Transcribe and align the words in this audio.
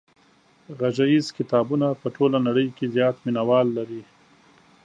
غږیز 0.79 1.25
کتابونه 1.37 1.87
په 2.01 2.07
ټوله 2.15 2.37
نړۍ 2.47 2.67
کې 2.77 2.85
زیات 2.95 3.15
مینوال 3.25 3.67
لري. 3.77 4.01